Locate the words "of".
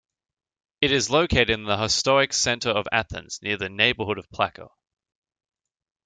2.71-2.87, 4.17-4.27